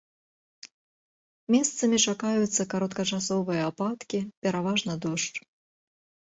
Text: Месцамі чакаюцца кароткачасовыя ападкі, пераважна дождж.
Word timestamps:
Месцамі 1.55 1.97
чакаюцца 2.05 2.61
кароткачасовыя 2.73 3.61
ападкі, 3.71 4.19
пераважна 4.47 4.93
дождж. 5.07 5.37